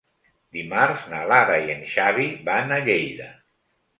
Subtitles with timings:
[0.55, 3.31] Dimarts na Lara i en Xavi van a Lleida.